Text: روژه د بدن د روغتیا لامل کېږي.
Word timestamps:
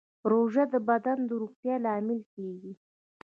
روژه 0.31 0.63
د 0.73 0.75
بدن 0.89 1.17
د 1.27 1.31
روغتیا 1.41 1.75
لامل 1.85 2.19
کېږي. 2.33 2.73